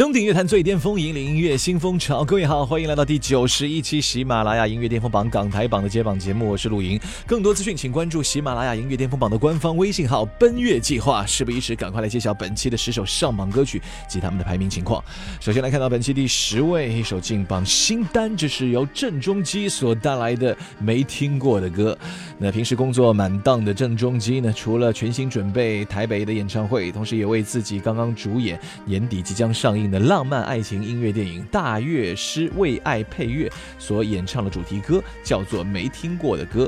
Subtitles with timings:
[0.00, 2.24] 登顶乐坛最巅峰，引领音乐新风潮。
[2.24, 6.98] 各位好，欢迎来到第九十一期喜马拉雅音乐巅峰榜港台榜的揭榜节目，我是陆莹。
[7.26, 11.22] 更多资讯，请关注喜马拉雅音乐巅峰榜的官方微信号“奔月计划”。
[11.28, 13.78] 事不宜迟，赶快来揭晓本期的十首上榜歌曲
[14.08, 15.04] 及他们的排名情况。
[15.38, 21.92] 首先来看到本期第十位，一首劲榜新单，这是由郑中基所带来的《没听过的歌》。
[22.38, 29.89] 那平时工作满档的郑中基呢，除了全心准备台北的演唱会，同时也为自己刚刚主演年底即将上映。
[29.90, 36.66] 的浪漫爱情音乐电影《大乐师为爱配乐》所演唱的主题歌叫做《没听过的歌》。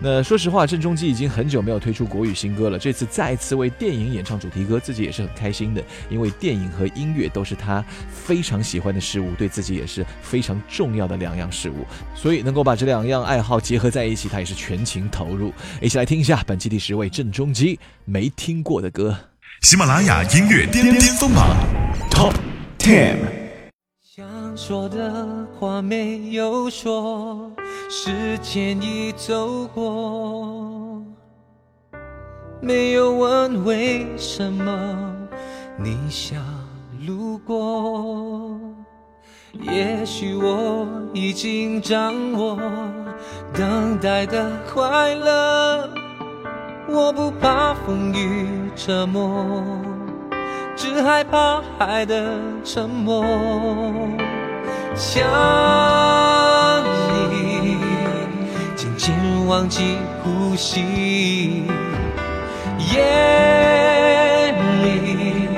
[0.00, 15.52] 那说实话，郑中基已经很久没有推出国语新歌了，这次再次为电影演唱主题歌，自己也是很开心的，因为电影和音乐都是他非常喜欢的事物，对自己也是非常重要的两样事物，所以能够把这两样爱好结合在一起，他也是全情投入。
[15.80, 19.16] 一起来听一下本期第十位郑中基没听过的歌，
[19.62, 21.56] 喜马拉雅音乐巅巅峰榜
[22.10, 22.53] Top。
[22.84, 25.10] 想说的
[25.58, 27.50] 话没有说，
[27.88, 31.02] 时间已走过，
[32.60, 35.16] 没有问为什么
[35.78, 36.38] 你想
[37.06, 38.60] 路过。
[39.62, 42.58] 也许我已经掌握
[43.54, 45.88] 等待的快乐，
[46.90, 49.64] 我不怕风雨折磨。
[50.76, 53.24] 只害怕爱的沉默，
[54.94, 55.24] 想
[57.30, 57.78] 你，
[58.74, 59.14] 渐渐
[59.46, 61.64] 忘记呼吸，
[62.92, 65.48] 夜里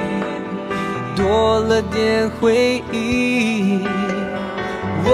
[1.16, 3.80] 多了点回忆，
[5.04, 5.12] 我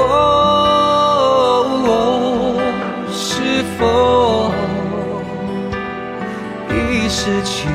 [3.11, 4.53] 是否
[6.69, 7.72] 已失去？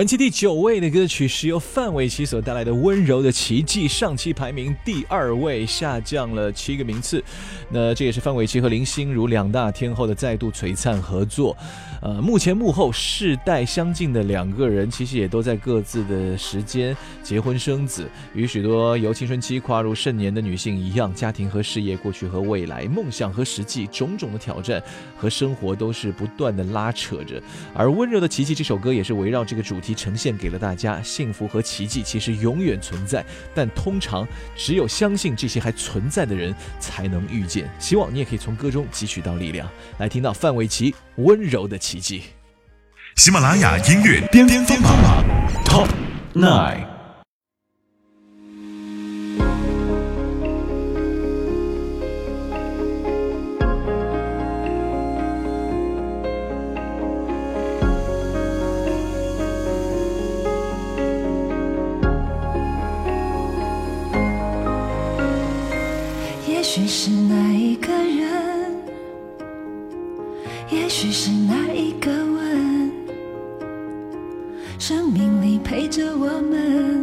[0.00, 7.22] 本期第九位的歌曲是由范玮琪所带来的《温柔的奇迹》，上期排名第二位，下降了七个名次。
[7.68, 11.54] 那这也是范玮琪和林心如两大天后的再度璀璨合作。
[12.00, 18.08] 呃，幕前幕后世代相近的两个人，其实也都在各自的时间结婚生子。
[18.32, 24.82] 与许多由青春期跨入盛年的女性一样，家庭和事业、过去和未来、梦想和实际，种种的挑战
[25.14, 27.38] 和生活都是不断的拉扯着。
[27.74, 31.00] 而《温柔的奇迹》这首歌也是围绕这个主题呈现给了大家。
[31.02, 33.24] 幸福和奇迹其实永远存在，
[33.54, 37.70] 但通常只有相信这些还存在的人才能遇见。
[37.78, 39.68] 希望你也可以从歌中汲取到力量，
[39.98, 41.98] 来听到范玮琪《温柔的奇》。
[42.00, 42.22] 迹，
[43.16, 45.24] 喜马拉雅音乐巅巅峰榜
[45.66, 45.88] Top
[46.34, 46.99] Nine。
[66.72, 68.80] 许是那一个人，
[70.70, 72.92] 也许是那一个吻。
[74.78, 76.99] 生命里陪着我们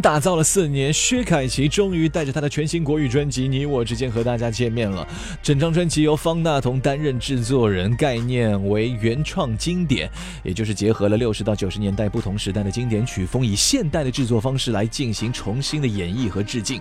[0.00, 5.06] 打造了四年，薛凯琪终于带着他的全新国语专辑《你我之间》和大家见面了。
[5.42, 10.10] 整张专辑由方大同担任制作人，概念为原创经典，
[10.42, 16.80] 也就是结合了六十到九十年代不同时代的经典曲风，以现代的制作方式来进行重新的演绎和致敬。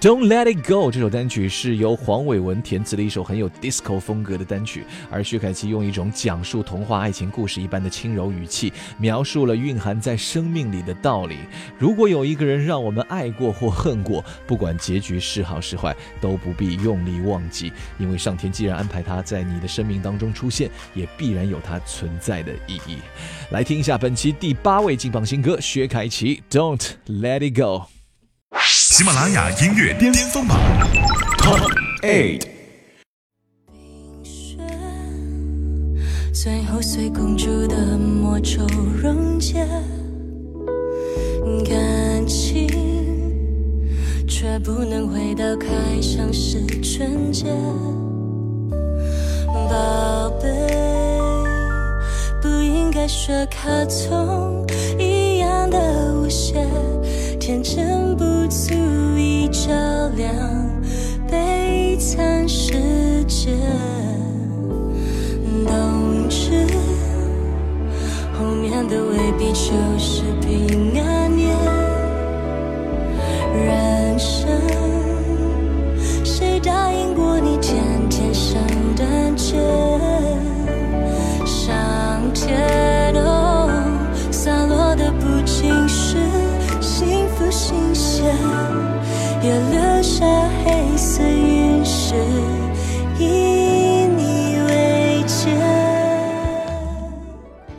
[0.00, 11.36] Don't Let It Go 这首单曲是由黄伟文填词的一首很有 disco 风格的单曲，而薛凯琪用一种讲述童话爱情故事一般的轻柔语气，描述了蕴含在生命里的道理。
[11.78, 22.98] 如果有有一个人让我们爱过或恨过，不管结局是好是坏，都不必用力忘记，因为上天既然安排他在你的生命当中出现，也必然有他存在的意义。
[23.50, 27.84] 来听一下本期第八位金榜新歌，薛凯琪《Don't Let It Go》。
[28.64, 30.58] 喜马拉雅音乐巅峰榜
[31.38, 31.66] Top
[32.02, 32.46] eight。
[34.22, 34.58] 雪，
[36.32, 38.66] 最后随公主的魔咒
[39.02, 39.66] 溶解，
[41.64, 42.21] 感
[42.52, 42.68] 情
[44.28, 45.68] 却不能回到开
[46.02, 47.46] 箱时纯洁。
[49.70, 50.50] 宝贝，
[52.42, 54.66] 不应该学卡通
[54.98, 55.78] 一样的
[56.14, 56.66] 无邪，
[57.40, 58.74] 天真不足
[59.16, 59.70] 以照
[60.14, 60.30] 亮
[61.30, 63.48] 悲惨世界。
[65.64, 66.66] 冬至
[68.38, 71.31] 后面的未必就是平安
[79.02, 79.58] 看见？
[81.44, 82.46] 上街
[83.12, 83.68] 头
[84.30, 86.16] 洒落的不仅是
[86.80, 88.24] 幸福新鲜，
[89.42, 90.24] 也留下
[90.64, 90.91] 黑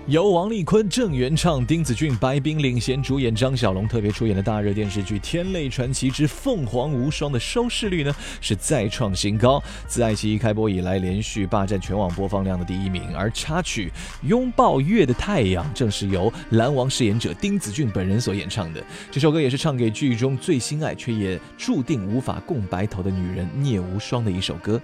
[0.07, 13.15] 由王丽坤、郑元畅、丁子俊、白冰领衔主演，张小龙特别出演的大热电视剧《天泪传奇之凤凰无双》的收视率呢是再创新高，自爱奇艺开播以来连续霸占全网播放量的第一名。
[13.15, 13.89] 而插曲
[14.27, 24.81] 《拥抱月的太阳》正是由蓝王饰演者丁子俊本人所演唱的，这首歌也是唱给剧中最心爱却也注定无法共白头的女人聂无双的一首歌。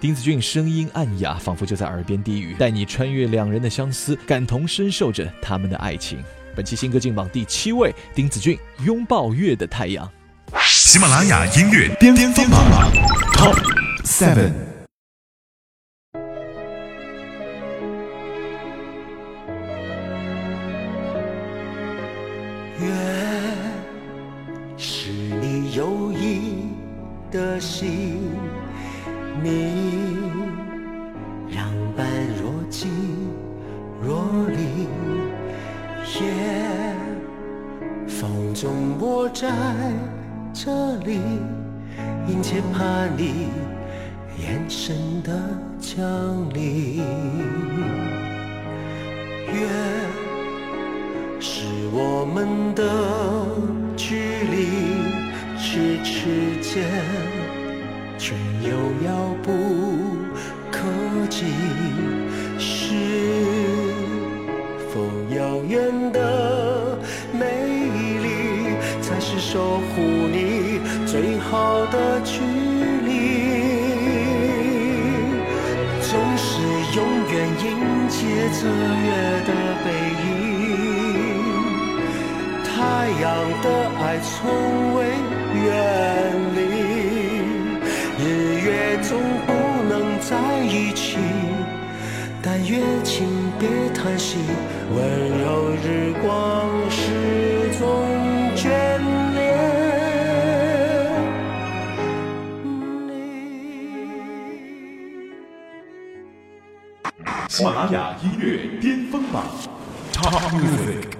[0.00, 6.18] 丁子俊声音暗哑，仿佛就在耳边低语，带你穿越两人的相思，感同身受着他们的爱情。
[6.56, 10.10] 本期新歌进榜第七位，丁子俊《拥抱月的太阳》。
[10.66, 12.90] 喜马拉雅音乐巅巅峰榜
[13.34, 13.58] Top
[14.02, 14.71] Seven。
[38.22, 39.50] 风中我在
[40.54, 41.18] 这里，
[42.28, 43.48] 殷切盼你
[44.38, 45.32] 眼神的
[45.80, 45.98] 降
[46.54, 46.98] 临，
[49.52, 49.68] 月。
[51.40, 52.84] 是我们的
[53.96, 54.14] 距
[54.52, 54.68] 离
[55.58, 56.88] 咫尺间，
[58.18, 58.70] 却又
[59.04, 59.50] 遥不
[60.70, 60.78] 可
[61.28, 61.71] 及。
[78.52, 79.08] 迎接着月
[79.46, 79.50] 的
[79.82, 79.86] 背
[80.22, 80.28] 影。
[82.62, 82.70] 太
[83.22, 83.24] 阳
[83.62, 83.66] 的
[83.98, 84.30] 爱从
[84.94, 84.98] 未
[85.64, 85.66] 远
[86.54, 86.60] 离，
[88.22, 88.22] 日
[88.60, 88.68] 月
[89.02, 89.08] 总
[89.46, 89.48] 不
[89.88, 90.30] 能在
[90.64, 91.16] 一起，
[92.42, 93.26] 但愿请
[93.58, 94.36] 别叹息，
[94.94, 95.00] 温
[95.40, 97.00] 柔日光始
[97.78, 97.82] 终
[98.54, 98.68] 眷
[107.52, 109.44] 喜马拉雅音乐巅峰榜
[110.10, 111.11] Top Music。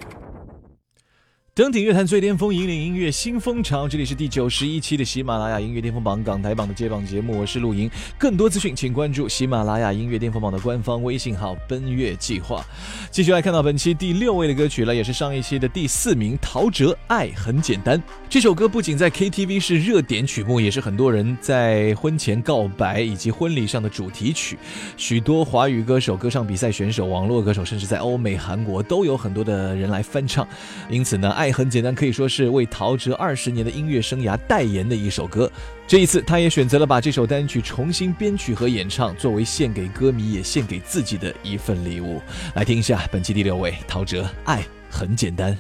[1.55, 3.87] 登顶乐坛最巅峰，引领音乐新风潮。
[3.87, 7.91] 这里是第九十一期的喜马拉雅音乐巅峰榜港台榜的接榜节目，我是陆莹。
[8.17, 12.65] 更多资讯，请关注喜马拉雅音乐巅峰榜的官方微信号“奔月计划”。
[13.13, 17.99] 继续来看到本期第六位的歌曲了，也是上一期的第四名，陶喆《爱很简单》。
[18.31, 24.59] 这首歌不仅在 KTV 是热点曲目，也是很多人在婚前告白以及婚礼上的主题曲。
[24.97, 30.49] 许多华语歌手、歌唱比赛选手、网络歌手，甚至在欧美、韩国都有很多的人来翻唱。
[30.89, 35.51] 因此呢，《爱爱很简单》可以说是为陶喆二十年的音乐生涯代言的一首歌。
[35.89, 42.22] 这一次，他也选择了把这首单曲重新编曲和演唱，作为献给歌迷也献给自己的一份礼物。
[42.55, 45.53] 来听一下本期第六位，陶喆《爱很简单》。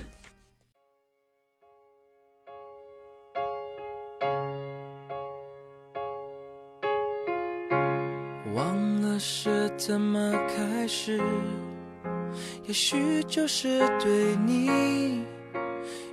[8.54, 11.20] 忘了是怎么开始，
[12.68, 15.24] 也许就是对你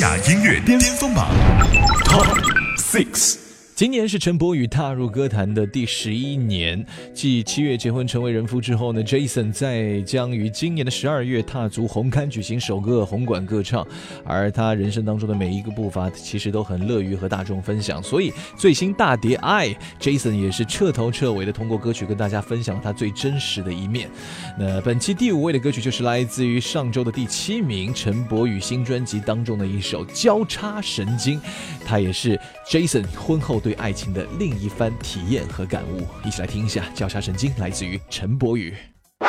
[0.00, 1.30] 雅音乐巅峰榜
[2.04, 2.26] Top
[2.76, 3.45] Six。
[3.76, 13.86] 今年是陈柏宇踏入歌坛的第十一年，继七月结婚成为人夫之后呢，Jason 在将于今年的十二月踏足红磡举行首个红馆歌唱，
[14.24, 19.68] 而他人生当中的每一个步伐其实都很乐于和大众分享，所以最新大碟《爱》
[20.00, 24.08] ，Jason 也是彻头彻尾的通过歌曲跟大家分享他最真实的一面。
[24.58, 31.38] 那本期第五位的歌曲就是来自于上周的第七名陈柏宇新专辑当中的一首《交叉神经》，
[31.84, 36.06] 他也是 Jason 婚后对爱情的另一番体验和感悟。
[36.24, 38.72] 一起来听一下《交叉神经》，来自于陈柏宇。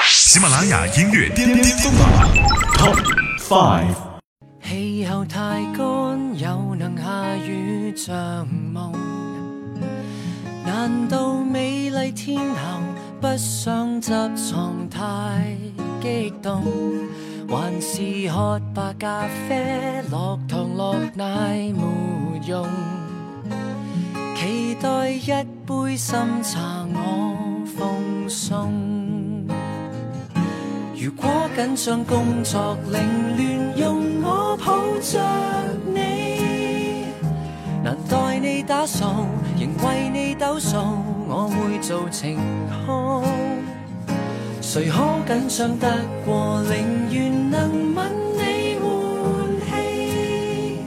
[0.04, 2.08] 喜马拉雅音乐巅巅峰榜
[2.78, 3.02] Top
[3.40, 3.96] Five。
[4.64, 8.94] 氣候太乾，又能下雨像夢。
[10.64, 12.80] 難道美麗天后
[13.20, 14.12] 不想執
[14.52, 15.58] 床太
[16.00, 16.64] 激動？
[17.50, 22.68] 還是喝白咖啡，落糖落奶沒用？
[24.40, 25.32] 期待一
[25.66, 28.72] 杯深茶我奉送。
[30.96, 33.02] 如果緊張工作凌
[33.36, 35.20] 亂，用我抱着
[35.88, 37.08] 你，
[37.84, 39.26] 難代你打掃，
[39.60, 40.78] 仍為你抖數，
[41.28, 42.38] 我會做晴
[42.86, 43.24] 空。
[44.62, 48.86] 誰可緊張得過，寧願能吻你換
[49.66, 50.78] 氣，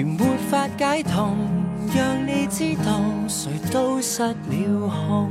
[0.00, 1.36] 如沒法解痛，
[1.94, 4.34] 讓你知道誰都失了
[4.88, 5.30] 控。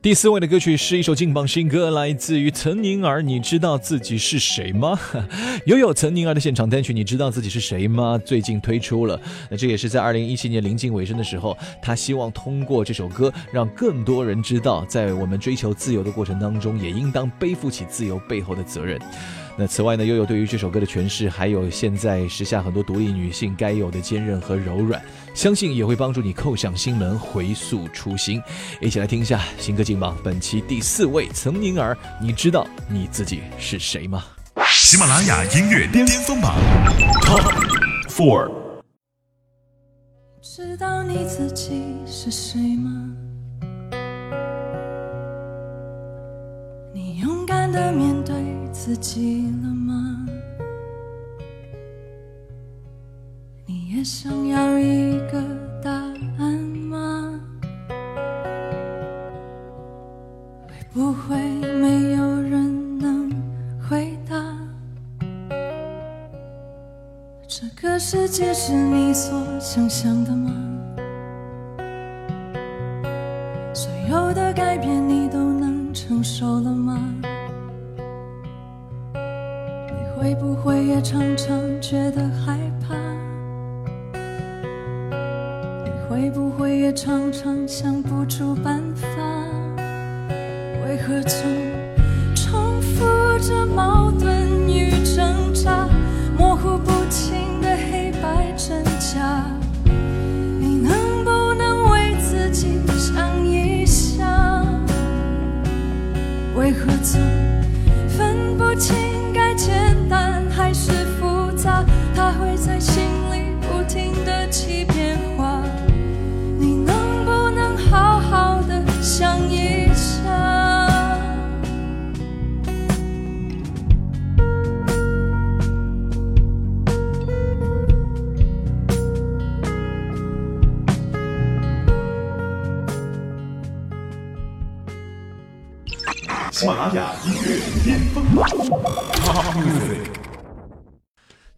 [0.00, 3.20] 第四位的歌曲是一首劲爆新歌，来自于岑宁儿。
[3.20, 4.98] 你知道自己是谁吗？
[5.66, 9.20] 悠悠岑宁儿的现场单曲《你知道自己是谁吗》最近推出了。
[9.50, 18.98] 那这也是在二零一七年临近尾声的时候，他希望通过这首歌，让更多人知道，在我们追求自由的过程当中，也应当背负起自由背后的责任。
[19.60, 25.02] 那此外呢，悠悠对于这首歌的诠释，还有现在时下很多独立女性该有的坚韧和柔软，
[25.34, 28.40] 相信也会帮助你扣响心门，回溯初心。
[28.80, 34.22] 一起来听一下新歌劲榜本期第四位岑宁儿，你知道你自己是谁吗？
[34.68, 36.54] 喜马拉雅音乐巅峰榜
[37.22, 37.42] Top
[38.08, 38.52] Four。
[40.40, 43.10] 知道你自己是谁吗？
[46.94, 48.34] 你勇敢的面对
[48.80, 50.24] 自己了吗？
[53.66, 55.42] 你也想要一个
[55.82, 55.90] 答
[56.38, 56.54] 案
[56.88, 57.40] 吗？
[60.68, 61.36] 会不会
[61.80, 63.28] 没有人能
[63.90, 64.36] 回答？
[67.48, 70.77] 这个世界是你所想象的吗？
[81.00, 82.94] 常常觉得害怕？
[85.84, 88.17] 你会不会也常常想不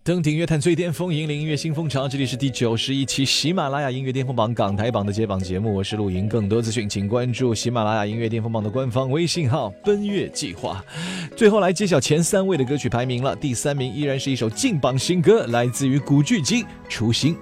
[0.02, 2.08] 登顶乐坛最巅峰，引领音乐新风潮。
[2.08, 6.26] 这里是第九十一期喜马拉雅音乐巅峰榜港台榜的揭榜节目，我是陆莹。
[6.26, 10.84] 更多资讯，请关注喜马拉雅音乐巅峰榜的官方微信号“奔月计划”。
[11.36, 13.36] 最后来揭晓前三位的歌曲排名了。
[13.36, 17.34] 第三名依然是一首劲榜新歌，来自于古巨基《初心》。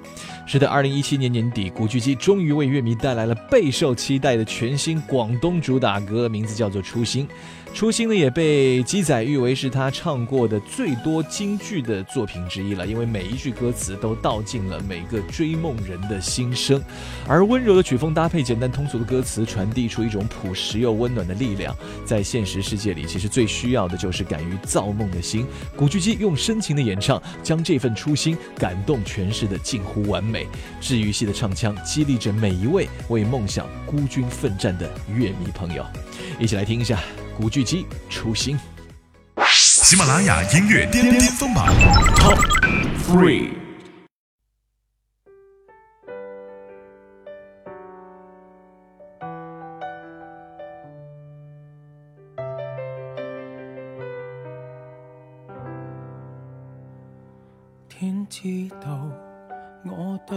[0.44, 7.26] 是的，二零一七年年底，古巨基终于为乐迷带来了备受期待的全新广东主打歌，名字叫做《初心》。
[7.74, 16.82] 初心呢，也被鸡仔誉为是他唱过的最多京剧的作品之一了，因为每一句歌词都道尽了每个追梦人的心声。
[17.28, 21.72] 而温柔的曲风搭配简单通俗的歌词，传递出一种朴实又温暖的力量。
[22.04, 25.46] 在现实世界里，其实最需要的就是敢于造梦的心。
[25.76, 30.48] 古巨基用深情的演唱，将这份初心感动诠释的近乎完美。
[30.80, 35.86] 治愈系的唱腔，激励着每一位为梦想孤军奋战的乐迷朋友。
[36.40, 36.98] 一起来听一下。
[37.40, 38.58] 古巨基初心，
[39.46, 41.68] 喜马拉雅音乐巅巅峰榜
[42.16, 42.36] Top
[43.06, 43.50] Three。
[57.88, 59.08] 天知道
[59.84, 60.36] 我对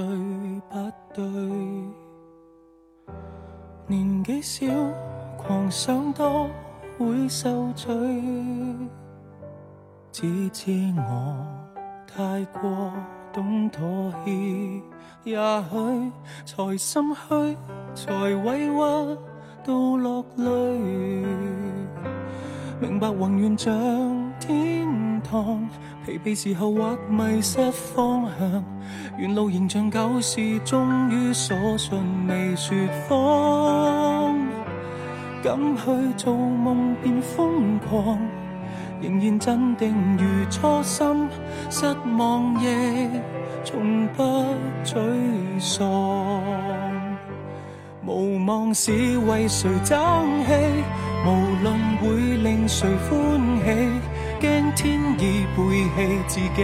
[0.70, 1.24] 不对？
[3.88, 4.68] 年纪小，
[5.36, 6.48] 狂想多。
[7.02, 7.92] 会受罪，
[10.12, 11.36] 只知我
[12.06, 12.94] 太过
[13.34, 14.32] 懂妥协，
[15.24, 16.12] 也许
[16.46, 17.58] 才心虚，
[17.96, 19.18] 才委屈
[19.64, 20.46] 到落泪。
[22.80, 23.74] 明白宏愿像
[24.40, 25.68] 天堂，
[26.06, 28.64] 疲惫时候或迷失方向，
[29.20, 32.78] 沿路仍像旧时，终于所信未说
[33.08, 34.01] 谎。
[35.44, 38.20] 敢去做梦变疯狂，
[39.02, 41.28] 仍然镇定如初心，
[41.70, 41.86] 失
[42.18, 43.10] 望亦
[43.64, 44.24] 从不
[44.86, 45.00] 沮
[45.60, 45.82] 丧。
[48.06, 49.98] 无望是为谁争
[50.46, 50.54] 气，
[51.26, 51.30] 无
[51.64, 53.66] 论会令谁欢喜，
[54.40, 55.60] 惊天意背
[55.96, 56.62] 弃自己，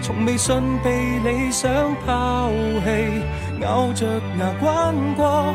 [0.00, 1.70] 从未信被理想
[2.06, 2.50] 抛
[2.84, 4.06] 弃，咬着
[4.38, 5.54] 牙关过。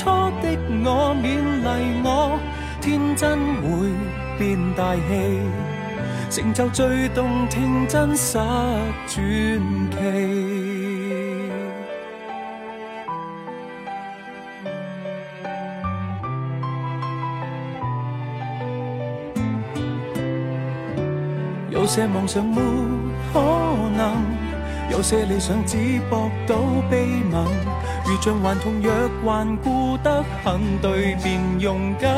[0.00, 0.06] 初
[0.40, 1.24] 的我勉
[1.60, 2.08] 励我，
[2.80, 3.92] 天真会
[4.38, 5.02] 变大气，
[6.30, 8.38] 成就最动听真实
[9.06, 9.20] 传
[9.90, 9.98] 奇。
[21.68, 22.58] 有些梦想没
[23.34, 23.38] 可
[23.98, 24.24] 能，
[24.90, 26.56] 有些理想只博到
[26.90, 27.36] 秘密。
[28.10, 28.92] 如像顽童若
[29.22, 32.12] 顽固得很，对便勇敢，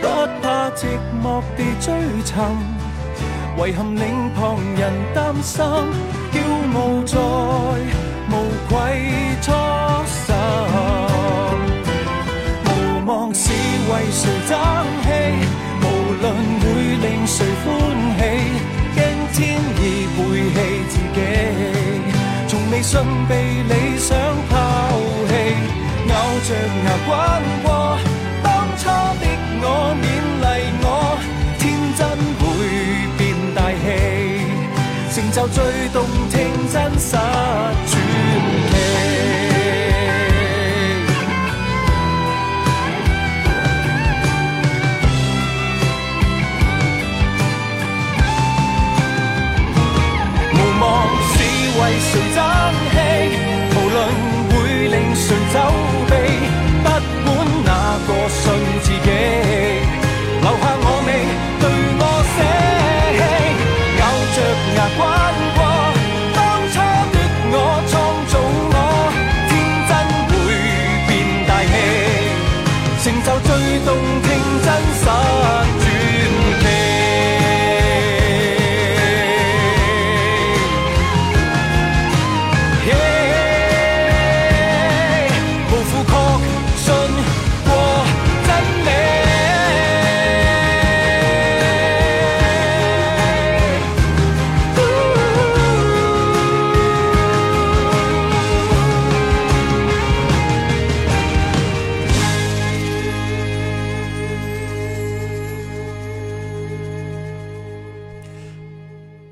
[0.00, 0.06] 不
[0.40, 0.86] 怕寂
[1.20, 1.92] 寞地追
[2.24, 2.36] 寻，
[3.58, 5.64] 遗憾令旁人担心，
[6.30, 6.38] 骄
[6.72, 7.18] 傲在
[8.30, 8.32] 无
[8.68, 8.72] 愧
[9.42, 9.50] 初
[10.06, 10.32] 心，
[12.64, 12.68] 无
[13.06, 14.56] 望是为谁争
[15.02, 15.08] 气，
[15.82, 15.84] 无
[16.22, 16.64] 论会
[17.08, 17.44] 令谁
[22.94, 24.16] 信被理想
[24.48, 24.54] 抛
[25.26, 25.32] 弃，
[26.06, 26.12] 咬
[26.46, 26.48] 着
[26.84, 27.10] 牙关
[27.64, 27.66] 过。
[28.40, 28.46] 当
[28.78, 28.82] 初
[29.18, 29.22] 的
[29.62, 29.66] 我
[29.98, 30.04] 勉
[30.44, 30.46] 励
[30.80, 30.86] 我，
[31.58, 31.62] 天
[31.98, 32.00] 真
[32.38, 32.42] 会
[33.18, 33.20] 变
[33.52, 33.84] 大气，
[35.12, 35.58] 成就最
[35.92, 35.96] 动
[36.30, 36.32] 听
[36.72, 37.16] 真实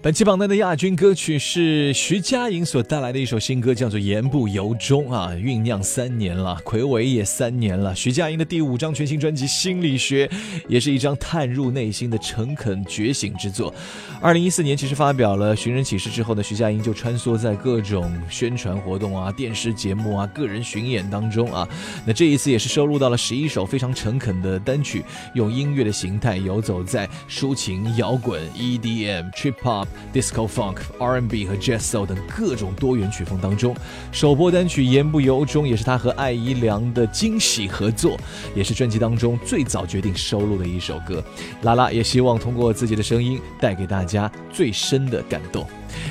[0.03, 7.95] 本期榜单的亚军歌曲是徐佳莹所带来的一首新歌，叫做《言不由衷》啊，酝酿三年了，魁伟也三年了。
[7.95, 10.27] 徐佳莹的第五张全新专辑《心理学》，
[10.67, 13.73] 也是一张探入内心的诚恳觉醒之作。
[14.21, 21.69] 二零一四年，其实发表了《寻人启事》之后呢，徐佳莹就穿梭在各种宣传活动啊、电视节目啊、个人巡演当中啊。
[22.05, 29.87] 那这一次也是收录到了十一首非常诚恳的单曲，用音乐的形态游走在抒情、摇滚、EDM、Trip Hop。
[30.13, 33.75] Disco Funk、R&B 和 Jazz Soul 等各种多元曲风当中，
[34.11, 38.19] 首播单曲言不由衷也是他和艾怡良的惊喜合作，
[38.55, 41.23] 也是专辑当中最早决定收录的一首歌。
[41.63, 45.67] 拉拉也希望通过自己的声音带给大家最深的感动。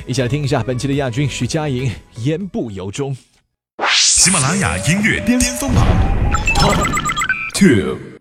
[0.08, 3.16] 一起来听一下本期的亚军许佳莹言不由衷。
[3.90, 5.86] 喜马拉雅音乐巅峰榜
[6.56, 6.88] TOP
[7.56, 8.21] TWO。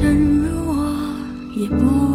[0.00, 0.96] 正如我
[1.54, 2.09] 也不。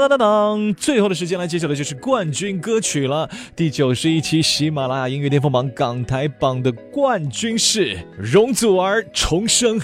[0.00, 3.28] 当当当当，最后的时间来揭晓的就是冠军歌曲了。
[3.56, 9.80] 第九十一期喜马拉雅音乐巅峰榜港台榜的冠军是容祖儿重生。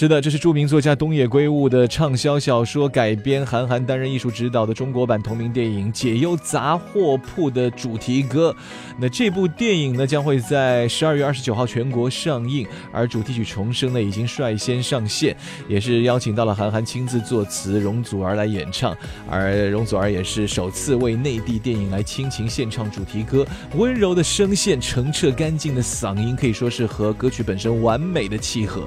[0.00, 8.54] 是的，这是著名作家东野圭吾的畅销小说改编，韩寒担任艺术指导的中国版同名电影《解忧杂货铺》的主题歌。
[9.00, 18.96] 那这部电影呢，将会在十二月二十九号全国上映，而主题曲《重生》呢，已经率先上线，也是邀请到了韩寒亲自作词，容祖儿来演唱。
[19.28, 28.84] 而容祖儿也是首次为内地电影来倾情献唱主题歌，温柔的声线，澄澈干净的嗓音，可以说是和歌曲本身完美的契合。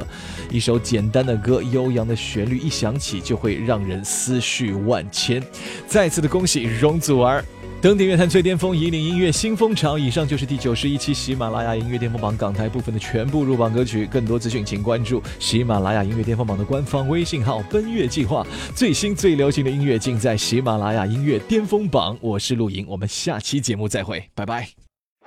[0.49, 5.41] 一首简简单的歌，悠扬的旋律一响起，就会让人思绪万千。
[5.87, 7.43] 再次的恭喜容祖儿，
[7.81, 9.97] 登顶乐坛最巅峰，引领音乐新风潮。
[9.97, 14.05] 以上就是第九十一期喜马拉雅音乐巅峰榜港台部分的全部入榜歌曲。
[14.05, 18.45] 更多资讯，请关注喜马拉雅音乐巅峰榜的官方微信号“奔月计划”。
[18.75, 22.15] 最新最流行的音乐尽在喜马拉雅音乐巅峰榜。
[22.21, 24.69] 我是陆莹，我们下期节目再会，拜拜。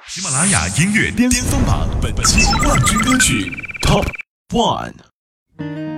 [0.06, 3.50] 喜马拉雅音乐巅峰榜本期冠军歌曲
[3.82, 4.06] Top
[4.50, 5.13] One。
[5.56, 5.93] 如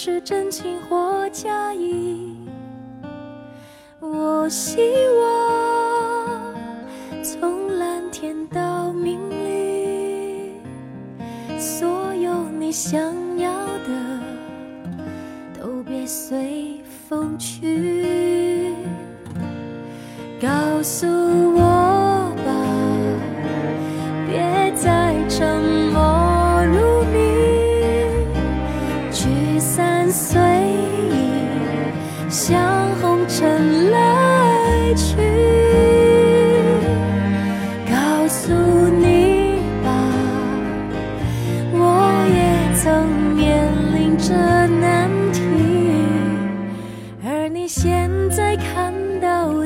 [0.00, 2.36] 是真情或假意。
[3.98, 4.78] 我希
[5.18, 6.54] 望
[7.24, 10.52] 从蓝天到明里，
[11.58, 13.00] 所有你想
[13.40, 14.20] 要的。
[15.60, 18.72] 都别随风去，
[20.40, 20.48] 告
[20.80, 21.08] 诉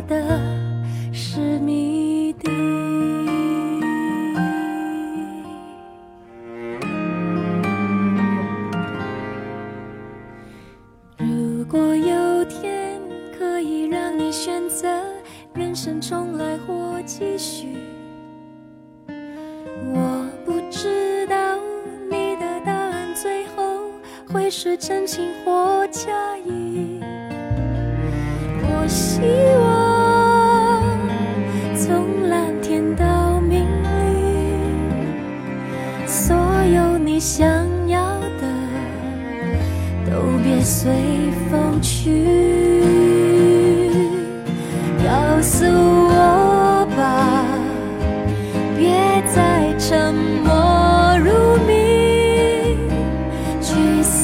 [0.06, 0.51] 的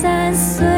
[0.00, 0.77] 三岁。